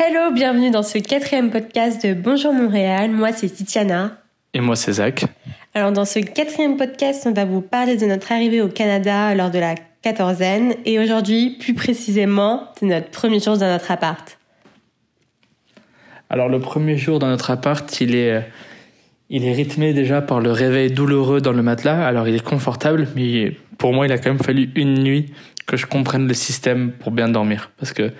Hello, 0.00 0.32
bienvenue 0.32 0.70
dans 0.70 0.84
ce 0.84 0.98
quatrième 0.98 1.50
podcast 1.50 2.06
de 2.06 2.14
Bonjour 2.14 2.52
Montréal. 2.52 3.10
Moi, 3.10 3.32
c'est 3.32 3.48
Titiana. 3.48 4.12
Et 4.54 4.60
moi, 4.60 4.76
c'est 4.76 4.92
Zach. 4.92 5.24
Alors, 5.74 5.90
dans 5.90 6.04
ce 6.04 6.20
quatrième 6.20 6.76
podcast, 6.76 7.26
on 7.26 7.32
va 7.32 7.44
vous 7.44 7.62
parler 7.62 7.96
de 7.96 8.06
notre 8.06 8.30
arrivée 8.30 8.62
au 8.62 8.68
Canada 8.68 9.34
lors 9.34 9.50
de 9.50 9.58
la 9.58 9.74
quatorzaine 10.00 10.74
et 10.84 11.00
aujourd'hui, 11.00 11.56
plus 11.58 11.74
précisément, 11.74 12.68
de 12.80 12.86
notre 12.86 13.10
premier 13.10 13.40
jour 13.40 13.58
dans 13.58 13.66
notre 13.66 13.90
appart. 13.90 14.38
Alors, 16.30 16.48
le 16.48 16.60
premier 16.60 16.96
jour 16.96 17.18
dans 17.18 17.28
notre 17.28 17.50
appart, 17.50 18.00
il 18.00 18.14
est, 18.14 18.46
il 19.30 19.44
est 19.44 19.52
rythmé 19.52 19.94
déjà 19.94 20.22
par 20.22 20.38
le 20.38 20.52
réveil 20.52 20.92
douloureux 20.92 21.40
dans 21.40 21.52
le 21.52 21.62
matelas. 21.62 22.06
Alors, 22.06 22.28
il 22.28 22.36
est 22.36 22.44
confortable, 22.44 23.08
mais 23.16 23.56
pour 23.78 23.92
moi, 23.92 24.06
il 24.06 24.12
a 24.12 24.18
quand 24.18 24.30
même 24.30 24.38
fallu 24.38 24.70
une 24.76 25.02
nuit 25.02 25.32
que 25.66 25.76
je 25.76 25.86
comprenne 25.86 26.28
le 26.28 26.34
système 26.34 26.92
pour 26.92 27.10
bien 27.10 27.28
dormir. 27.28 27.72
Parce 27.78 27.92
que 27.92 28.12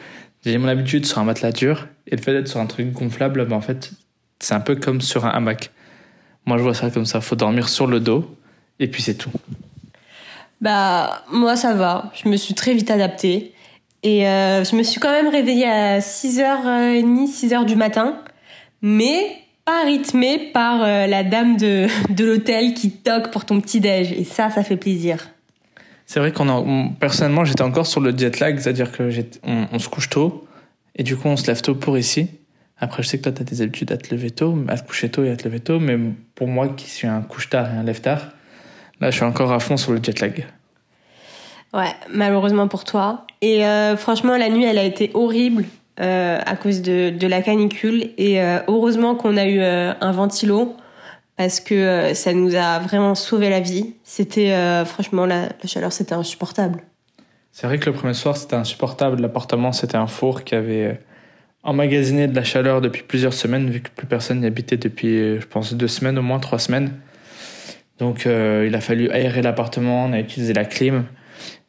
j'ai 0.45 0.57
mon 0.59 0.69
habitude 0.69 1.07
sur 1.07 1.19
un 1.19 1.25
matelas 1.25 1.53
dur 1.53 1.89
et 2.07 2.17
le 2.17 2.23
fait 2.23 2.33
d'être 2.33 2.49
sur 2.49 2.61
un 2.61 2.67
truc 2.67 2.93
gonflable, 2.93 3.45
ben 3.47 3.57
en 3.57 3.61
fait, 3.61 3.93
c'est 4.41 4.55
un 4.55 4.61
peu 4.61 4.77
comme 4.77 5.01
sur 5.01 5.27
un 5.27 5.31
hamac. 5.31 5.71
Moi, 6.47 6.59
je 6.59 6.63
vois 6.63 6.75
ça 6.75 6.91
comme 6.91 7.07
ça. 7.07 7.21
Faut 7.21 7.37
dormir 7.37 7.69
sur 7.69 7.87
le 7.87 8.01
dos 8.01 8.37
et 8.79 8.89
puis 8.89 9.03
c'est 9.03 9.15
tout. 9.15 9.31
Bah, 10.61 11.25
moi, 11.31 11.57
ça 11.57 11.75
va. 11.75 12.11
Je 12.15 12.29
me 12.29 12.37
suis 12.37 12.55
très 12.55 12.75
vite 12.75 12.91
adaptée. 12.91 13.53
Et 14.03 14.29
euh, 14.29 14.65
je 14.65 14.77
me 14.77 14.83
suis 14.83 15.01
quand 15.01 15.11
même 15.11 15.29
réveillée 15.29 15.69
à 15.69 15.99
6h30, 15.99 17.27
6h 17.27 17.65
du 17.65 17.77
matin. 17.77 18.21
Mais 18.81 19.37
pas 19.65 19.85
rythmée 19.85 20.51
par 20.53 20.83
euh, 20.83 21.07
la 21.07 21.25
dame 21.25 21.57
de, 21.57 21.87
de 22.11 22.25
l'hôtel 22.25 22.75
qui 22.75 22.91
toque 22.91 23.31
pour 23.31 23.45
ton 23.45 23.61
petit-déj. 23.61 24.13
Et 24.13 24.25
ça, 24.25 24.51
ça 24.51 24.63
fait 24.63 24.77
plaisir. 24.77 25.29
C'est 26.09 26.21
vrai 26.21 26.33
qu'on 26.33 26.49
a, 26.49 26.89
personnellement, 26.99 27.45
j'étais 27.45 27.63
encore 27.63 27.87
sur 27.87 28.01
le 28.01 28.17
jet 28.17 28.41
lag, 28.41 28.59
c'est-à-dire 28.59 28.91
que 28.93 29.11
on, 29.43 29.79
se 29.79 29.91
couche 29.91 30.09
tôt 30.09 30.49
et 30.97 31.03
du 31.03 31.17
coup 31.17 31.29
on 31.29 31.37
se 31.37 31.47
lève 31.47 31.61
tôt 31.61 31.75
pour 31.75 31.99
ici. 31.99 32.31
Après, 32.79 33.03
je 33.03 33.09
sais 33.09 33.19
que 33.19 33.25
toi, 33.25 33.33
tu 33.33 33.43
as 33.43 33.45
des 33.45 33.61
habitudes 33.61 33.93
à 33.93 33.99
te 33.99 34.15
lever 34.15 34.31
tôt, 34.31 34.57
à 34.69 34.79
te 34.79 34.87
coucher 34.87 35.11
tôt 35.11 35.23
et 35.23 35.31
à 35.31 35.37
te 35.37 35.45
lever 35.45 35.61
tôt, 35.61 35.79
mais 35.79 35.99
pour 36.35 36.49
moi 36.49 36.69
qui 36.69 36.89
suis 36.89 37.07
un 37.07 37.21
couche 37.21 37.51
tard 37.51 37.67
et 37.67 37.77
un 37.77 37.83
lève 37.83 38.01
tard, 38.01 38.29
là, 39.03 39.11
je 39.11 39.17
suis 39.17 39.25
encore 39.27 39.53
à 39.53 39.61
fond 39.61 39.77
sur 39.77 39.93
le 39.93 40.03
jet 40.03 40.19
lag. 40.21 40.47
Ouais, 41.75 41.93
malheureusement 42.11 42.69
pour 42.69 42.85
toi. 42.85 43.27
Et 43.43 43.67
euh, 43.67 43.95
franchement, 43.99 44.39
la 44.39 44.49
nuit, 44.49 44.65
elle 44.65 44.79
a 44.79 44.85
été 44.85 45.11
horrible 45.13 45.67
euh, 46.01 46.41
à 46.43 46.57
cause 46.57 46.81
de, 46.81 47.27
la 47.27 47.43
canicule. 47.43 48.13
Et 48.17 48.41
euh, 48.41 48.61
heureusement 48.67 49.15
qu'on 49.15 49.37
a 49.37 49.47
eu 49.47 49.61
un 49.61 50.13
ventilo 50.13 50.75
parce 51.39 51.61
que 51.61 51.75
euh, 51.75 52.15
ça 52.15 52.35
nous 52.35 52.57
a 52.57 52.81
vraiment 52.81 53.15
sauvé 53.15 53.49
la 53.49 53.61
vie. 53.61 53.95
C'était 54.03 54.51
euh, 54.51 54.85
franchement 54.85 55.25
la, 55.25 55.51
chaleur, 55.65 55.93
c'était 55.93 56.15
insupportable. 56.15 56.83
C'est 57.53 57.69
vrai 57.69 57.79
que 57.79 57.87
le 57.87 57.93
premier 57.93 58.13
soir, 58.13 58.37
c'était 58.37 58.57
insupportable. 58.57 59.23
L'appartement, 59.23 59.71
c'était 59.71 59.97
un 59.97 60.09
four 60.09 60.43
qui 60.43 60.57
avait 60.57 60.85
euh, 60.85 60.95
emmagasiné 61.63 62.27
de 62.27 62.35
la 62.35 62.43
chaleur 62.43 62.81
depuis 62.81 63.05
plusieurs 63.05 63.33
semaines, 63.33 63.71
vu 63.71 63.81
que 63.81 63.89
plus 63.89 64.09
personne 64.09 64.41
n'y 64.41 64.47
habitait 64.47 64.79
depuis, 64.79 65.41
je 65.41 65.47
pense, 65.47 65.75
deux 65.75 65.87
semaines 65.87 66.19
au 66.19 66.23
moins, 66.23 66.41
trois 66.41 66.59
semaines. 66.59 66.93
Donc, 68.01 68.27
il 68.27 68.75
a 68.75 68.81
fallu 68.81 69.11
aérer 69.11 69.43
l'appartement, 69.43 70.05
on 70.05 70.13
a 70.13 70.21
utilisé 70.21 70.53
la 70.53 70.65
clim, 70.65 71.05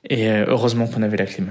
et 0.08 0.30
heureusement 0.30 0.86
qu'on 0.86 1.02
avait 1.02 1.17
la 1.17 1.25
clim. 1.25 1.47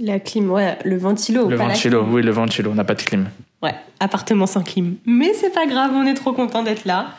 La 0.00 0.20
clim, 0.20 0.50
ouais, 0.50 0.78
le 0.84 0.96
ventilo. 0.96 1.48
Le 1.48 1.56
ventilo, 1.56 2.04
oui, 2.08 2.22
le 2.22 2.30
ventilo, 2.30 2.70
on 2.70 2.74
n'a 2.74 2.84
pas 2.84 2.94
de 2.94 3.02
clim. 3.02 3.28
Ouais, 3.62 3.74
appartement 3.98 4.46
sans 4.46 4.62
clim. 4.62 4.96
Mais 5.04 5.32
c'est 5.34 5.52
pas 5.52 5.66
grave, 5.66 5.90
on 5.94 6.06
est 6.06 6.14
trop 6.14 6.32
content 6.32 6.62
d'être 6.62 6.84
là. 6.84 7.14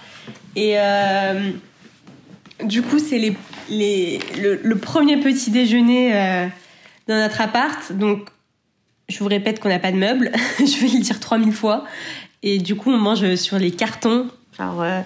Et 0.56 0.74
euh, 0.78 1.52
du 2.64 2.82
coup, 2.82 3.00
c'est 3.00 3.18
les, 3.18 3.36
les, 3.70 4.20
le, 4.42 4.60
le, 4.64 4.78
premier 4.78 5.18
petit 5.18 5.52
déjeuner 5.52 6.16
euh, 6.16 6.48
dans 7.08 7.16
notre 7.16 7.42
appart. 7.42 7.92
Donc, 7.92 8.30
je 9.10 9.20
vous 9.20 9.28
répète 9.28 9.60
qu'on 9.60 9.70
n'a 9.70 9.80
pas 9.80 9.92
de 9.92 9.98
meubles. 9.98 10.32
je 10.60 10.80
vais 10.80 10.88
le 10.88 11.02
dire 11.02 11.20
3000 11.20 11.52
fois. 11.52 11.84
Et 12.44 12.60
du 12.60 12.76
coup, 12.76 12.92
on 12.92 12.98
mange 12.98 13.36
sur 13.36 13.60
les 13.60 13.72
cartons. 13.72 14.28
Genre, 14.58 14.82
euh, 14.82 15.02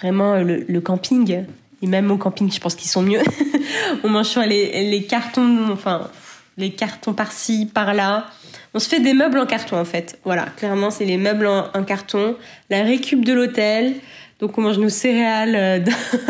vraiment, 0.00 0.36
le, 0.36 0.64
le, 0.66 0.80
camping. 0.80 1.44
Et 1.82 1.86
même 1.86 2.10
au 2.10 2.16
camping, 2.16 2.50
je 2.50 2.60
pense 2.60 2.74
qu'ils 2.74 2.88
sont 2.88 3.02
mieux. 3.02 3.20
on 4.04 4.08
mange 4.08 4.26
sur 4.26 4.42
les, 4.42 4.90
les 4.90 5.04
cartons, 5.04 5.70
enfin, 5.70 6.08
les 6.56 6.70
cartons 6.70 7.12
par-ci, 7.12 7.70
par-là. 7.72 8.26
On 8.74 8.78
se 8.78 8.88
fait 8.88 9.00
des 9.00 9.14
meubles 9.14 9.38
en 9.38 9.46
carton 9.46 9.78
en 9.78 9.84
fait. 9.84 10.18
Voilà, 10.24 10.46
clairement 10.56 10.90
c'est 10.90 11.04
les 11.04 11.16
meubles 11.16 11.46
en, 11.46 11.84
carton. 11.84 12.36
La 12.70 12.82
récup 12.82 13.24
de 13.24 13.32
l'hôtel. 13.32 13.94
Donc 14.40 14.58
on 14.58 14.62
mange 14.62 14.78
nos 14.78 14.88
céréales 14.88 15.54
euh, 15.54 15.78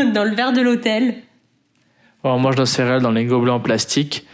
dans 0.15 0.25
le 0.25 0.35
verre 0.35 0.53
de 0.53 0.61
l'hôtel. 0.61 1.15
on 2.23 2.39
mange 2.39 2.57
nos 2.57 2.67
céréales 2.67 3.03
dans 3.03 3.13
les 3.13 3.25
gobelets 3.25 3.53
en 3.53 3.61
plastique. 3.61 4.27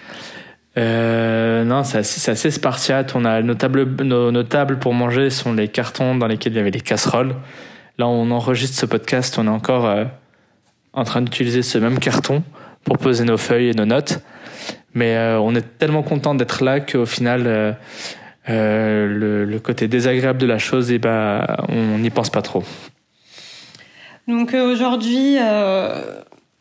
Euh, 0.78 1.64
non, 1.64 1.82
c'est 1.82 1.98
assez, 1.98 2.50
spartiate. 2.50 3.14
On 3.14 3.24
a 3.24 3.42
nos 3.42 3.54
tables, 3.54 3.84
nos, 4.04 4.30
nos, 4.30 4.42
tables 4.44 4.78
pour 4.78 4.94
manger 4.94 5.30
sont 5.30 5.52
les 5.52 5.68
cartons 5.68 6.14
dans 6.14 6.26
lesquels 6.26 6.52
il 6.52 6.56
y 6.56 6.60
avait 6.60 6.70
les 6.70 6.80
casseroles. 6.80 7.34
Là, 7.98 8.06
on 8.06 8.30
enregistre 8.30 8.78
ce 8.78 8.86
podcast. 8.86 9.36
On 9.38 9.46
est 9.46 9.50
encore 9.50 9.86
euh, 9.86 10.04
en 10.92 11.04
train 11.04 11.22
d'utiliser 11.22 11.62
ce 11.62 11.78
même 11.78 11.98
carton 11.98 12.42
pour 12.84 12.98
poser 12.98 13.24
nos 13.24 13.36
feuilles 13.36 13.68
et 13.68 13.74
nos 13.74 13.84
notes. 13.84 14.20
Mais 14.94 15.16
euh, 15.16 15.38
on 15.40 15.54
est 15.54 15.78
tellement 15.78 16.02
content 16.02 16.34
d'être 16.34 16.64
là 16.64 16.80
qu'au 16.80 17.06
final, 17.06 17.44
euh, 17.46 17.72
euh, 18.48 19.46
le, 19.46 19.58
côté 19.60 19.88
désagréable 19.88 20.38
de 20.38 20.46
la 20.46 20.58
chose, 20.58 20.90
eh 20.90 20.98
ben, 20.98 21.44
on 21.68 21.98
n'y 21.98 22.10
pense 22.10 22.30
pas 22.30 22.42
trop. 22.42 22.64
Donc 24.26 24.54
aujourd'hui, 24.54 25.36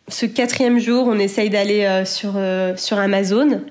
ce 0.07 0.25
quatrième 0.25 0.79
jour, 0.79 1.07
on 1.07 1.19
essaye 1.19 1.49
d'aller 1.49 2.03
sur, 2.05 2.33
sur 2.75 2.97
Amazon. 2.97 3.61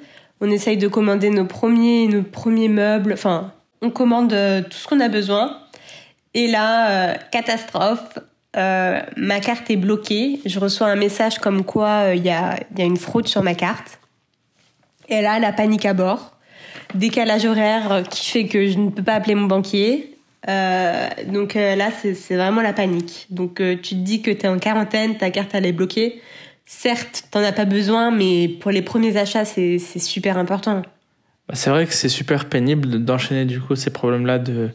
On 0.41 0.51
essaye 0.51 0.77
de 0.77 0.87
commander 0.87 1.31
nos 1.31 1.45
premiers, 1.45 2.07
nos 2.07 2.23
premiers 2.23 2.69
meubles. 2.69 3.13
Enfin, 3.13 3.53
on 3.83 3.91
commande 3.91 4.29
tout 4.29 4.77
ce 4.77 4.87
qu'on 4.87 5.01
a 5.01 5.09
besoin. 5.09 5.59
Et 6.35 6.47
là, 6.47 7.15
catastrophe, 7.33 8.19
ma 8.55 9.41
carte 9.41 9.69
est 9.71 9.77
bloquée. 9.77 10.41
Je 10.47 10.61
reçois 10.61 10.87
un 10.87 10.97
message 10.97 11.41
comme 11.41 11.65
quoi 11.65 12.15
il 12.15 12.25
y, 12.25 12.31
a, 12.31 12.57
y, 12.77 12.83
a, 12.83 12.85
une 12.85 12.99
fraude 12.99 13.27
sur 13.27 13.43
ma 13.43 13.55
carte. 13.55 13.98
Et 15.09 15.23
là, 15.23 15.39
la 15.39 15.53
panique 15.53 15.87
à 15.87 15.95
bord. 15.95 16.37
Décalage 16.95 17.45
horaire 17.45 18.03
qui 18.09 18.27
fait 18.27 18.47
que 18.47 18.69
je 18.69 18.79
ne 18.79 18.91
peux 18.91 19.03
pas 19.03 19.15
appeler 19.15 19.35
mon 19.35 19.47
banquier. 19.47 20.17
Euh, 20.49 21.09
donc 21.27 21.55
là, 21.55 21.91
c'est 21.91 22.37
vraiment 22.37 22.63
la 22.63 22.73
panique. 22.73 23.27
Donc 23.31 23.57
tu 23.57 23.77
te 23.77 23.95
dis 23.95 24.23
que 24.23 24.31
tu 24.31 24.47
es 24.47 24.49
en 24.49 24.59
quarantaine, 24.59 25.19
ta 25.19 25.31
carte 25.31 25.51
elle 25.53 25.67
est 25.67 25.73
bloquée. 25.73 26.23
Certes, 26.65 27.25
t'en 27.31 27.43
as 27.43 27.53
pas 27.53 27.65
besoin, 27.65 28.11
mais 28.11 28.49
pour 28.49 28.71
les 28.71 28.83
premiers 28.83 29.17
achats, 29.17 29.45
c'est 29.45 29.79
super 29.79 30.39
important. 30.39 30.83
C'est 31.53 31.71
vrai 31.71 31.87
que 31.87 31.95
c'est 31.95 32.11
super 32.11 32.47
pénible 32.47 33.05
d'enchaîner 33.05 33.47
du 33.47 33.61
coup 33.61 33.75
ces 33.75 33.91
problèmes-là 33.91 34.39
de, 34.39 34.71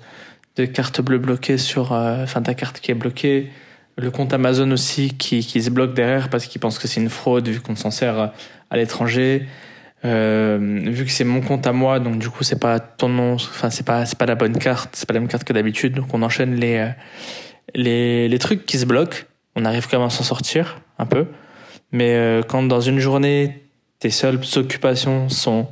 de 0.55 0.65
carte 0.65 1.01
bleue 1.01 1.19
bloquée 1.19 1.57
sur, 1.57 1.91
enfin 1.91 2.41
ta 2.41 2.53
carte 2.53 2.79
qui 2.79 2.91
est 2.91 2.95
bloquée, 2.95 3.50
le 3.97 4.09
compte 4.11 4.33
Amazon 4.33 4.71
aussi 4.71 5.13
qui, 5.15 5.45
qui 5.45 5.61
se 5.61 5.69
bloque 5.69 5.94
derrière 5.94 6.29
parce 6.29 6.47
qu'il 6.47 6.59
pense 6.59 6.79
que 6.79 6.88
c'est 6.88 7.00
une 7.00 7.09
fraude 7.09 7.47
vu 7.47 7.59
qu'on 7.59 7.75
s'en 7.75 7.91
sert 7.91 8.31
à 8.69 8.77
l'étranger. 8.77 9.45
Euh, 10.05 10.57
vu 10.59 11.05
que 11.05 11.11
c'est 11.11 11.23
mon 11.23 11.41
compte 11.41 11.65
à 11.65 11.71
moi, 11.71 11.99
donc 11.99 12.17
du 12.17 12.29
coup 12.29 12.43
c'est 12.43 12.59
pas 12.59 12.79
ton 12.79 13.07
nom, 13.07 13.35
enfin 13.35 13.69
c'est 13.69 13.85
pas 13.85 14.05
c'est 14.05 14.17
pas 14.17 14.25
la 14.25 14.35
bonne 14.35 14.57
carte, 14.57 14.89
c'est 14.93 15.07
pas 15.07 15.13
la 15.13 15.21
même 15.21 15.29
carte 15.29 15.45
que 15.45 15.53
d'habitude, 15.53 15.93
donc 15.93 16.13
on 16.13 16.21
enchaîne 16.23 16.55
les 16.55 16.91
les 17.73 18.27
les 18.27 18.39
trucs 18.39 18.65
qui 18.65 18.77
se 18.77 18.85
bloquent. 18.85 19.19
On 19.55 19.65
arrive 19.65 19.87
quand 19.87 19.99
même 19.99 20.07
à 20.07 20.09
s'en 20.09 20.23
sortir 20.23 20.81
un 20.99 21.05
peu, 21.05 21.27
mais 21.91 22.15
euh, 22.15 22.41
quand 22.41 22.63
dans 22.63 22.81
une 22.81 22.99
journée 22.99 23.61
tes 23.99 24.09
seules 24.09 24.39
occupations 24.57 25.29
sont 25.29 25.67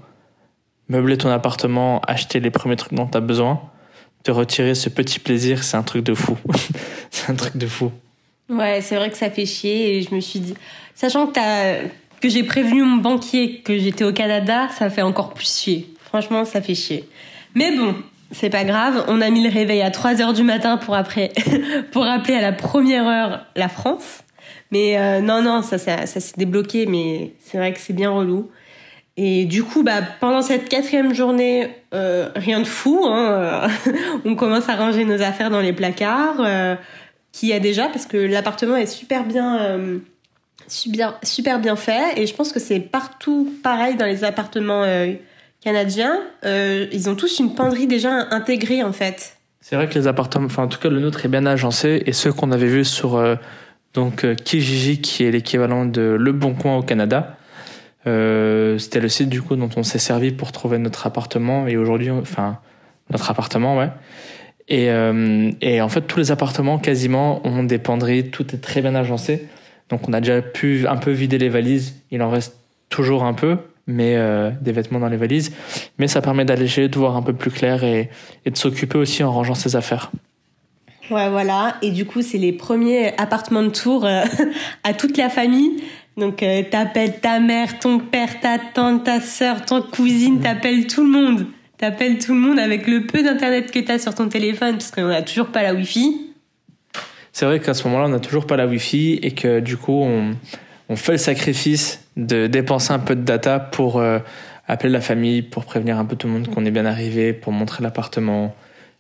meubler 0.87 1.17
ton 1.17 1.29
appartement, 1.29 2.01
acheter 2.01 2.39
les 2.39 2.51
premiers 2.51 2.75
trucs 2.75 2.93
dont 2.93 3.07
tu 3.07 3.17
as 3.17 3.21
besoin, 3.21 3.61
te 4.23 4.31
retirer 4.31 4.75
ce 4.75 4.89
petit 4.89 5.19
plaisir, 5.19 5.63
c'est 5.63 5.77
un 5.77 5.83
truc 5.83 6.03
de 6.03 6.13
fou. 6.13 6.37
c'est 7.11 7.29
un 7.31 7.35
truc 7.35 7.57
de 7.57 7.67
fou. 7.67 7.91
Ouais, 8.49 8.81
c'est 8.81 8.95
vrai 8.95 9.09
que 9.09 9.17
ça 9.17 9.29
fait 9.29 9.45
chier 9.45 9.97
et 9.97 10.01
je 10.01 10.13
me 10.13 10.19
suis 10.19 10.39
dit, 10.39 10.53
sachant 10.93 11.27
que 11.27 11.33
t'as 11.33 11.75
que 12.21 12.29
j'ai 12.29 12.43
prévenu 12.43 12.83
mon 12.83 12.97
banquier 12.97 13.61
que 13.61 13.77
j'étais 13.77 14.03
au 14.03 14.13
Canada, 14.13 14.69
ça 14.77 14.89
fait 14.89 15.01
encore 15.01 15.33
plus 15.33 15.51
chier. 15.51 15.93
Franchement, 16.03 16.45
ça 16.45 16.61
fait 16.61 16.75
chier. 16.75 17.07
Mais 17.55 17.75
bon, 17.75 17.95
c'est 18.31 18.49
pas 18.49 18.63
grave. 18.63 19.05
On 19.07 19.22
a 19.22 19.29
mis 19.29 19.43
le 19.43 19.49
réveil 19.49 19.81
à 19.81 19.91
3 19.91 20.22
heures 20.22 20.34
du 20.34 20.43
matin 20.43 20.78
pour 20.78 20.96
après, 20.96 21.31
pour 21.91 22.05
appeler 22.05 22.35
à 22.35 22.41
la 22.41 22.53
première 22.53 23.07
heure 23.07 23.46
la 23.55 23.69
France. 23.69 24.23
Mais 24.72 24.97
euh, 24.97 25.19
non, 25.22 25.41
non, 25.41 25.61
ça, 25.61 25.78
ça, 25.78 26.05
ça 26.05 26.19
s'est 26.19 26.35
débloqué, 26.37 26.85
mais 26.85 27.34
c'est 27.40 27.57
vrai 27.57 27.73
que 27.73 27.79
c'est 27.79 27.93
bien 27.93 28.11
relou. 28.11 28.49
Et 29.17 29.46
du 29.46 29.63
coup, 29.63 29.84
bah, 29.84 30.01
pendant 30.19 30.41
cette 30.41 30.69
quatrième 30.69 31.13
journée, 31.13 31.69
euh, 31.93 32.29
rien 32.35 32.59
de 32.59 32.67
fou. 32.67 33.05
Hein, 33.05 33.67
on 34.25 34.35
commence 34.35 34.69
à 34.69 34.75
ranger 34.75 35.03
nos 35.03 35.22
affaires 35.22 35.49
dans 35.49 35.59
les 35.59 35.73
placards. 35.73 36.40
Euh, 36.40 36.75
qu'il 37.31 37.49
y 37.49 37.53
a 37.53 37.59
déjà 37.59 37.87
parce 37.87 38.05
que 38.05 38.17
l'appartement 38.17 38.75
est 38.75 38.85
super 38.85 39.23
bien 39.23 39.57
euh, 39.61 39.99
super, 40.67 41.59
bien 41.59 41.75
fait. 41.75 42.19
Et 42.19 42.28
je 42.28 42.34
pense 42.34 42.52
que 42.52 42.59
c'est 42.59 42.79
partout 42.79 43.53
pareil 43.63 43.96
dans 43.96 44.05
les 44.05 44.23
appartements 44.23 44.84
euh, 44.84 45.13
canadiens. 45.63 46.19
Euh, 46.46 46.87
ils 46.91 47.09
ont 47.09 47.16
tous 47.16 47.40
une 47.40 47.53
penderie 47.53 47.87
déjà 47.87 48.28
intégrée 48.31 48.84
en 48.84 48.93
fait. 48.93 49.37
C'est 49.59 49.75
vrai 49.75 49.87
que 49.87 49.93
les 49.93 50.08
appartements 50.08 50.46
enfin 50.46 50.63
en 50.63 50.67
tout 50.67 50.79
cas 50.79 50.90
le 50.90 50.99
nôtre 50.99 51.25
est 51.25 51.29
bien 51.29 51.46
agencé. 51.46 52.03
Et 52.05 52.13
ceux 52.13 52.31
qu'on 52.31 52.52
avait 52.52 52.67
vus 52.67 52.85
sur 52.85 53.16
euh, 53.16 53.35
donc 53.93 54.25
Kijiji 54.43 55.02
qui 55.02 55.23
est 55.23 55.31
l'équivalent 55.31 55.85
de 55.85 56.02
Le 56.02 56.31
Bon 56.31 56.53
Coin 56.53 56.78
au 56.78 56.84
Canada 56.84 57.37
c'était 58.03 58.99
le 58.99 59.09
site 59.09 59.29
du 59.29 59.43
coup 59.43 59.55
dont 59.55 59.69
on 59.75 59.84
s'est 59.84 59.99
servi 59.99 60.31
pour 60.31 60.52
trouver 60.52 60.79
notre 60.79 61.05
appartement. 61.05 61.67
Et 61.67 61.78
aujourd'hui 61.78 62.09
enfin 62.09 62.58
notre 63.11 63.29
appartement, 63.29 63.78
ouais. 63.78 63.90
Et, 64.69 64.87
et 65.61 65.81
en 65.81 65.90
fait, 65.90 66.02
tous 66.02 66.17
les 66.17 66.31
appartements 66.31 66.79
quasiment 66.79 67.46
ont 67.46 67.63
des 67.63 67.78
penderies, 67.78 68.31
tout 68.31 68.55
est 68.55 68.59
très 68.59 68.81
bien 68.81 68.96
agencé. 68.96 69.47
Donc 69.91 70.08
on 70.08 70.14
a 70.14 70.22
déjà 70.22 70.41
pu 70.41 70.88
un 70.88 70.97
peu 70.97 71.11
vider 71.11 71.38
les 71.38 71.49
valises. 71.49 72.02
Il 72.09 72.23
en 72.23 72.29
reste 72.29 72.58
toujours 72.90 73.23
un 73.23 73.34
peu, 73.34 73.58
mais 73.85 74.16
euh, 74.16 74.49
des 74.61 74.72
vêtements 74.72 74.99
dans 74.99 75.09
les 75.09 75.17
valises. 75.17 75.53
Mais 75.99 76.08
ça 76.08 76.22
permet 76.22 76.46
d'alléger, 76.46 76.88
de 76.88 76.97
voir 76.97 77.16
un 77.16 77.22
peu 77.22 77.34
plus 77.34 77.52
clair 77.52 77.84
et, 77.84 78.09
et 78.46 78.49
de 78.49 78.58
s'occuper 78.58 78.97
aussi 78.97 79.23
en 79.23 79.32
rangeant 79.32 79.53
ses 79.53 79.76
affaires. 79.76 80.11
Ouais, 81.11 81.29
voilà. 81.29 81.76
Et 81.82 81.91
du 81.91 82.05
coup, 82.05 82.22
c'est 82.22 82.38
les 82.38 82.53
premiers 82.53 83.14
appartements 83.17 83.64
de 83.64 83.70
tour 83.70 84.05
euh, 84.05 84.23
à 84.84 84.93
toute 84.93 85.17
la 85.17 85.29
famille. 85.29 85.84
Donc, 86.17 86.41
euh, 86.41 86.64
t'appelles 86.70 87.20
ta 87.20 87.40
mère, 87.40 87.79
ton 87.79 87.99
père, 87.99 88.40
ta 88.40 88.58
tante, 88.59 89.03
ta 89.03 89.20
sœur, 89.20 89.66
ton 89.66 89.82
cousine, 89.82 90.40
t'appelles 90.40 90.87
tout 90.87 91.03
le 91.03 91.09
monde. 91.09 91.47
T'appelles 91.78 92.17
tout 92.20 92.34
le 92.34 92.40
monde 92.40 92.59
avec 92.59 92.87
le 92.87 93.05
peu 93.05 93.23
d'internet 93.23 93.72
que 93.72 93.79
t'as 93.79 93.99
sur 93.99 94.16
ton 94.16 94.29
téléphone, 94.29 94.73
parce 94.73 94.91
qu'on 94.91 95.08
n'a 95.08 95.22
toujours 95.22 95.47
pas 95.47 95.64
la 95.64 95.73
Wi-Fi. 95.73 96.30
C'est 97.33 97.45
vrai 97.45 97.59
qu'à 97.59 97.73
ce 97.73 97.85
moment-là, 97.87 98.05
on 98.05 98.09
n'a 98.09 98.19
toujours 98.19 98.45
pas 98.45 98.57
la 98.57 98.67
Wi-Fi 98.67 99.19
et 99.22 99.31
que 99.31 99.59
du 99.59 99.78
coup, 99.78 100.01
on, 100.01 100.31
on 100.89 100.95
fait 100.95 101.13
le 101.13 101.17
sacrifice 101.17 102.03
de 102.17 102.47
dépenser 102.47 102.91
un 102.91 102.99
peu 102.99 103.16
de 103.16 103.22
data 103.22 103.59
pour 103.59 103.99
euh, 103.99 104.19
appeler 104.67 104.91
la 104.91 105.01
famille, 105.01 105.41
pour 105.41 105.66
prévenir 105.66 105.97
un 105.97 106.05
peu 106.05 106.16
tout 106.16 106.28
le 106.28 106.33
monde 106.33 106.47
qu'on 106.47 106.66
est 106.66 106.72
bien 106.72 106.85
arrivé, 106.85 107.33
pour 107.33 107.53
montrer 107.53 107.83
l'appartement, 107.83 108.55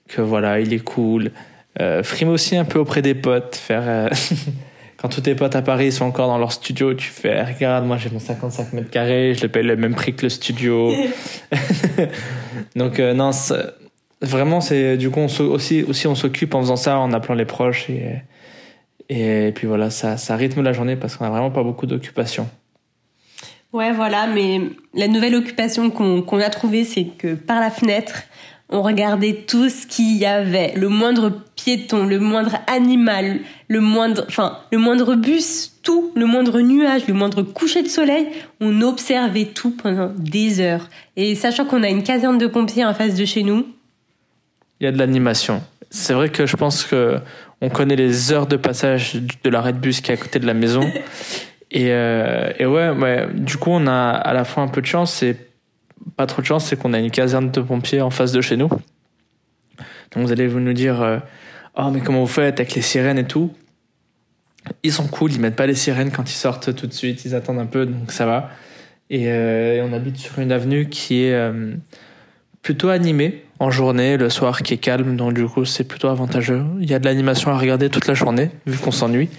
que 0.07 0.21
voilà, 0.21 0.59
il 0.59 0.73
est 0.73 0.83
cool. 0.83 1.31
Euh, 1.79 2.03
frime 2.03 2.29
aussi 2.29 2.57
un 2.57 2.65
peu 2.65 2.79
auprès 2.79 3.01
des 3.01 3.15
potes, 3.15 3.55
faire 3.55 3.83
euh, 3.85 4.09
quand 4.97 5.09
tous 5.09 5.21
tes 5.21 5.35
potes 5.35 5.55
à 5.55 5.61
Paris 5.61 5.91
sont 5.91 6.05
encore 6.05 6.27
dans 6.27 6.37
leur 6.37 6.51
studio, 6.51 6.93
tu 6.93 7.09
fais 7.09 7.41
regarde, 7.43 7.85
moi 7.85 7.97
j'ai 7.97 8.09
mon 8.09 8.19
55 8.19 8.73
mètres 8.73 8.89
carrés, 8.89 9.33
je 9.33 9.41
le 9.41 9.47
paye 9.47 9.63
le 9.63 9.77
même 9.77 9.95
prix 9.95 10.13
que 10.13 10.23
le 10.23 10.29
studio. 10.29 10.93
Donc 12.75 12.99
euh, 12.99 13.13
non, 13.13 13.31
vraiment 14.21 14.61
c'est 14.61 14.97
du 14.97 15.09
coup 15.09 15.19
on 15.19 15.43
aussi 15.45 15.83
aussi 15.83 16.07
on 16.07 16.15
s'occupe 16.15 16.53
en 16.55 16.61
faisant 16.61 16.75
ça, 16.75 16.99
en 16.99 17.13
appelant 17.13 17.35
les 17.35 17.45
proches 17.45 17.89
et 17.89 18.21
et 19.09 19.51
puis 19.53 19.67
voilà, 19.67 19.89
ça 19.89 20.17
ça 20.17 20.35
rythme 20.35 20.61
la 20.61 20.73
journée 20.73 20.95
parce 20.95 21.17
qu'on 21.17 21.25
a 21.25 21.29
vraiment 21.29 21.51
pas 21.51 21.63
beaucoup 21.63 21.85
d'occupations. 21.85 22.49
Ouais, 23.73 23.91
voilà, 23.91 24.27
mais 24.27 24.61
la 24.93 25.07
nouvelle 25.07 25.35
occupation 25.35 25.89
qu'on 25.89 26.21
qu'on 26.21 26.39
a 26.39 26.49
trouvée, 26.49 26.83
c'est 26.83 27.05
que 27.05 27.35
par 27.35 27.59
la 27.59 27.69
fenêtre, 27.69 28.23
on 28.69 28.81
regardait 28.81 29.43
tout 29.47 29.69
ce 29.69 29.85
qu'il 29.85 30.17
y 30.17 30.25
avait, 30.25 30.73
le 30.75 30.87
moindre 30.87 31.43
piéton, 31.55 32.05
le 32.05 32.19
moindre 32.19 32.55
animal, 32.67 33.41
le 33.67 33.81
moindre, 33.81 34.25
enfin, 34.29 34.59
le 34.71 34.77
moindre 34.77 35.15
bus, 35.15 35.73
tout, 35.83 36.11
le 36.15 36.25
moindre 36.25 36.61
nuage, 36.61 37.05
le 37.07 37.13
moindre 37.13 37.43
coucher 37.43 37.83
de 37.83 37.89
soleil, 37.89 38.27
on 38.61 38.81
observait 38.81 39.45
tout 39.45 39.71
pendant 39.71 40.11
des 40.17 40.61
heures. 40.61 40.87
Et 41.17 41.35
sachant 41.35 41.65
qu'on 41.65 41.83
a 41.83 41.89
une 41.89 42.03
caserne 42.03 42.37
de 42.37 42.47
pompiers 42.47 42.85
en 42.85 42.93
face 42.93 43.15
de 43.15 43.25
chez 43.25 43.43
nous. 43.43 43.65
Il 44.81 44.85
y 44.85 44.87
a 44.87 44.91
de 44.91 44.97
l'animation. 44.97 45.61
C'est 45.91 46.13
vrai 46.13 46.29
que 46.29 46.47
je 46.47 46.57
pense 46.57 46.83
que 46.85 47.19
on 47.61 47.69
connaît 47.69 47.95
les 47.95 48.33
heures 48.33 48.47
de 48.47 48.57
passage 48.57 49.13
de 49.43 49.49
l'arrêt 49.49 49.73
de 49.73 49.77
bus 49.77 50.01
qui 50.01 50.09
est 50.09 50.15
à 50.15 50.17
côté 50.17 50.39
de 50.39 50.47
la 50.47 50.55
maison. 50.55 50.91
Et, 51.73 51.91
euh, 51.91 52.51
et 52.59 52.65
ouais, 52.65 52.89
ouais, 52.89 53.27
du 53.33 53.55
coup, 53.55 53.69
on 53.71 53.87
a 53.87 54.09
à 54.09 54.33
la 54.33 54.43
fois 54.43 54.61
un 54.61 54.67
peu 54.67 54.81
de 54.81 54.85
chance 54.85 55.23
et 55.23 55.37
pas 56.17 56.25
trop 56.25 56.41
de 56.41 56.45
chance, 56.45 56.65
c'est 56.65 56.77
qu'on 56.77 56.91
a 56.91 56.99
une 56.99 57.11
caserne 57.11 57.49
de 57.49 57.61
pompiers 57.61 58.01
en 58.01 58.09
face 58.09 58.33
de 58.33 58.41
chez 58.41 58.57
nous. 58.57 58.67
Donc 58.67 60.25
vous 60.25 60.33
allez 60.33 60.47
vous 60.47 60.59
nous 60.59 60.73
dire, 60.73 61.01
euh, 61.01 61.19
oh 61.77 61.89
mais 61.89 62.01
comment 62.01 62.19
vous 62.19 62.27
faites 62.27 62.59
avec 62.59 62.75
les 62.75 62.81
sirènes 62.81 63.19
et 63.19 63.23
tout? 63.23 63.53
Ils 64.83 64.91
sont 64.91 65.07
cool, 65.07 65.31
ils 65.31 65.39
mettent 65.39 65.55
pas 65.55 65.65
les 65.65 65.75
sirènes 65.75 66.11
quand 66.11 66.29
ils 66.29 66.35
sortent 66.35 66.75
tout 66.75 66.87
de 66.87 66.93
suite, 66.93 67.23
ils 67.23 67.35
attendent 67.35 67.59
un 67.59 67.65
peu, 67.65 67.85
donc 67.85 68.11
ça 68.11 68.25
va. 68.25 68.49
Et, 69.09 69.31
euh, 69.31 69.77
et 69.77 69.81
on 69.81 69.93
habite 69.93 70.17
sur 70.17 70.39
une 70.39 70.51
avenue 70.51 70.89
qui 70.89 71.23
est 71.23 71.51
plutôt 72.61 72.89
animée 72.89 73.45
en 73.59 73.69
journée, 73.69 74.17
le 74.17 74.29
soir 74.29 74.61
qui 74.63 74.73
est 74.73 74.77
calme, 74.77 75.15
donc 75.15 75.33
du 75.33 75.45
coup 75.45 75.65
c'est 75.65 75.83
plutôt 75.83 76.07
avantageux. 76.07 76.63
Il 76.79 76.89
y 76.89 76.93
a 76.93 76.99
de 76.99 77.05
l'animation 77.05 77.51
à 77.51 77.57
regarder 77.57 77.89
toute 77.89 78.07
la 78.07 78.13
journée, 78.13 78.49
vu 78.65 78.77
qu'on 78.77 78.91
s'ennuie. 78.91 79.29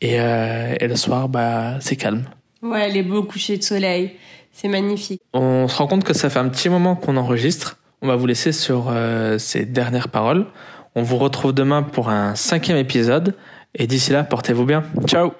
Et, 0.00 0.20
euh, 0.20 0.74
et 0.80 0.88
le 0.88 0.96
soir, 0.96 1.28
bah, 1.28 1.78
c'est 1.80 1.96
calme. 1.96 2.24
Ouais, 2.62 2.88
les 2.90 3.02
beaux 3.02 3.22
couchers 3.22 3.56
de 3.56 3.62
soleil. 3.62 4.12
C'est 4.52 4.68
magnifique. 4.68 5.22
On 5.32 5.68
se 5.68 5.76
rend 5.76 5.86
compte 5.86 6.04
que 6.04 6.12
ça 6.12 6.28
fait 6.28 6.38
un 6.38 6.48
petit 6.48 6.68
moment 6.68 6.96
qu'on 6.96 7.16
enregistre. 7.16 7.78
On 8.02 8.08
va 8.08 8.16
vous 8.16 8.26
laisser 8.26 8.52
sur 8.52 8.88
euh, 8.90 9.38
ces 9.38 9.64
dernières 9.64 10.08
paroles. 10.08 10.46
On 10.94 11.02
vous 11.02 11.18
retrouve 11.18 11.52
demain 11.52 11.82
pour 11.82 12.08
un 12.08 12.34
cinquième 12.34 12.76
épisode. 12.76 13.36
Et 13.74 13.86
d'ici 13.86 14.12
là, 14.12 14.24
portez-vous 14.24 14.64
bien. 14.64 14.84
Ciao 15.06 15.32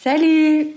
Salut 0.00 0.74